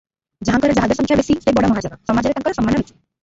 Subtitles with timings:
[0.47, 2.91] ଯାହାଙ୍କର ଜାହାଜ ସଂଖ୍ୟା ବେଶି, ସେ ବଡ଼ ମହାଜନ, ସମାଜରେ ତାଙ୍କର ସମ୍ମାନ ବେଶି।